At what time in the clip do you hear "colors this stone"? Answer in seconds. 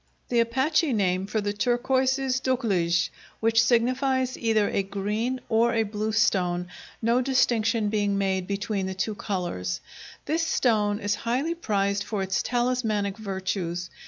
9.13-10.97